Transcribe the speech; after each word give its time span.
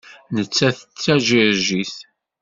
Nettat 0.35 0.77
d 0.83 0.95
Tajiṛjit. 1.03 1.95